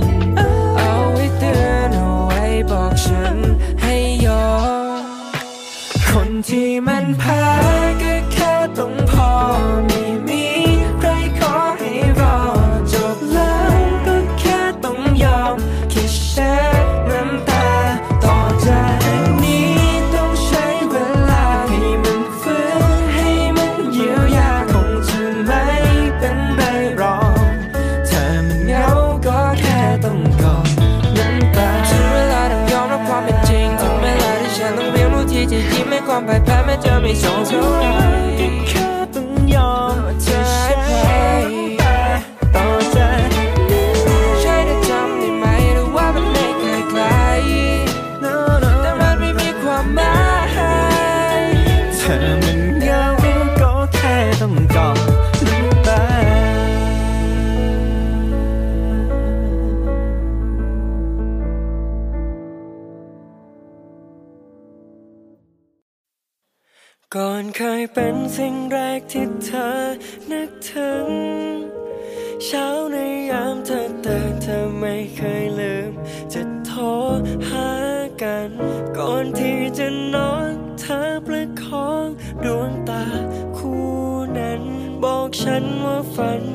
[0.76, 3.37] เอาไว้เตือนเอาไว้บอกฉัน
[3.83, 4.51] ให้ยอ
[5.01, 5.03] ม
[6.09, 7.45] คนที่มันแพ้
[8.03, 9.33] ก็แค่ต้องพอ
[9.89, 10.01] ม่
[37.05, 37.11] พ้
[37.80, 38.22] แม้
[67.95, 69.68] เป็นสิ่งแรกที่เธอ
[70.30, 71.09] นึกถึง
[72.45, 72.97] เช้าใน
[73.30, 75.93] ยามเธอตื่นเธอไม่เคยลืม
[76.32, 76.80] จะโทร
[77.49, 77.70] หา
[78.22, 78.51] กัน
[78.99, 82.07] ก่อนที่จะนอนเธอประคอง
[82.45, 83.05] ดวงตา
[83.57, 83.90] คู่
[84.38, 84.62] นั้น
[85.03, 86.51] บอกฉันว่าฝัน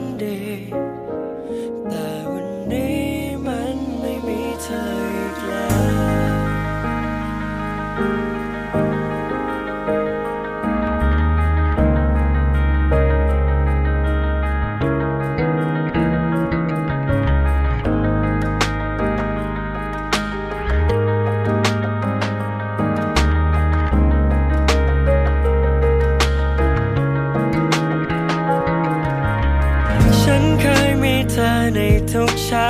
[32.48, 32.70] เช้า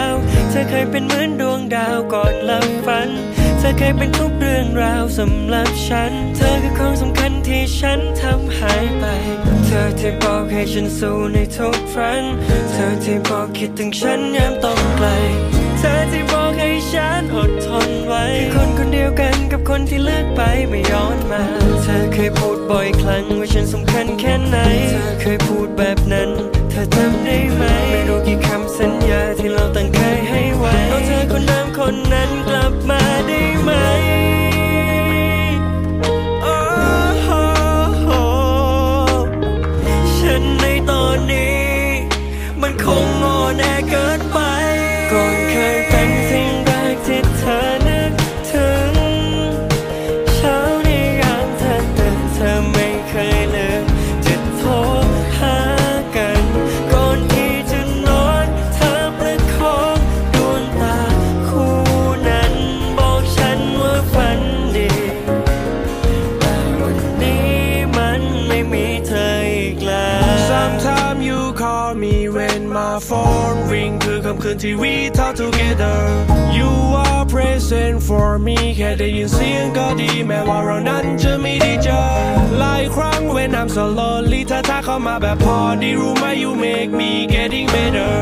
[0.50, 3.10] เธอเคยเป็นเหมือนดวงดาวก่อนหลับฝัน
[3.60, 9.06] เธอเคยเป็นทุกเรื่องราวสำหรับฉัน เธอคือของสำคัญที่ฉันทำหายไป
[9.66, 12.22] เธอที่บอกให้ฉันสู้ในทุกครั้ง
[12.72, 15.08] เธอที่บอกคิดถึงฉันยามต้องไกล
[15.80, 21.44] เธอที่บอกให้ฉันอดทนไว้คือคนคนเดียวกันกับคนที่เลือกไปไม่ย้อนมา
[21.84, 24.58] เธอเคยพูดบ่อยครั้งว่าฉันสำคัญแค่ไหน
[24.92, 26.30] เธอเคยพูดแบบนั้น
[26.70, 33.72] เธอจำได้ไหม ไม่รู้กี่คำ สัญญาที่เราตั้งเคยให้ไว้เอาเธอคนเดิมคนนั้นกลับมาได้ไหม
[74.64, 75.98] ที่ we talk together
[76.58, 76.72] You
[77.06, 82.00] are present for me แค่ได้ยินเสียงก็ดี แม้ว่าเรานั้นจะไม่ได้เจอ
[82.60, 88.14] หลายครั้ง when I'm so lonely เธอทักเข้ามาแบบพอดีรู้ไหม you make me getting better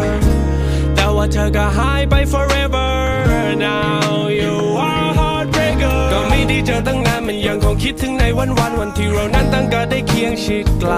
[0.95, 2.91] แต่ว่าเธอก็หายไป forever
[3.65, 4.55] now you
[4.89, 10.93] are heartbreaker ก็ไม่ได้เจอตั้งนานมันยังคงคิดถึงในวันวันวันที่เรานั้นตั้งก็ได้เคียงชิดไกล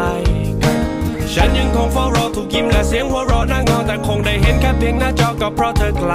[1.39, 6.13] ฉันยังคงเฝ้ารอถูกยิ้มและเสียงหัวเราะน่างอแต่คงได้เห็นแค่เพียงหน้าจอก็เพราะเธอไกล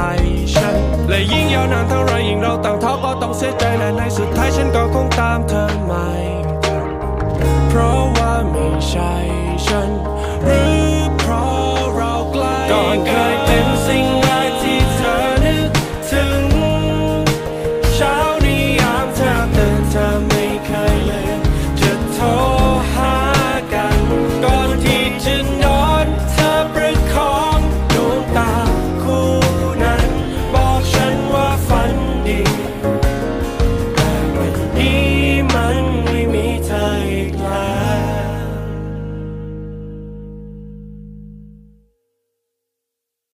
[0.55, 0.77] ฉัน
[1.09, 6.09] และยิ่งยาวนานเท่าไรยิ่งเราต่างท้อก็ต้องเสียใจและในสุดท้ายฉันก็คงตามเธอไม่
[7.68, 9.14] เพราะว่าไม่ใช่
[9.66, 9.91] ฉัน
[10.45, 13.41] หรือเพราะเราไกลก่อนเคย